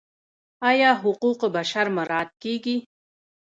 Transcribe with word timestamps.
آیا 0.69 0.91
حقوق 1.03 1.41
بشر 1.55 1.85
مراعات 1.95 2.29
کیږي؟ 2.43 2.75